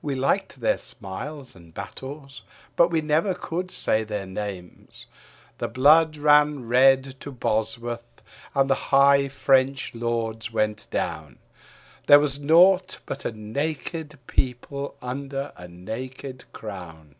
We 0.00 0.14
liked 0.14 0.60
their 0.60 0.78
smiles 0.78 1.56
and 1.56 1.74
battles, 1.74 2.42
but 2.76 2.86
we 2.92 3.00
never 3.00 3.34
could 3.34 3.68
say 3.72 4.04
their 4.04 4.26
names. 4.26 5.06
The 5.58 5.66
blood 5.66 6.16
ran 6.16 6.68
red 6.68 7.18
to 7.18 7.32
Bosworth 7.32 8.22
and 8.54 8.70
the 8.70 8.76
high 8.76 9.26
French 9.26 9.92
lords 9.92 10.52
went 10.52 10.86
down; 10.92 11.40
There 12.06 12.20
was 12.20 12.38
naught 12.38 13.00
but 13.06 13.24
a 13.24 13.32
naked 13.32 14.20
people 14.28 14.94
under 15.02 15.52
a 15.56 15.66
naked 15.66 16.44
crown. 16.52 17.16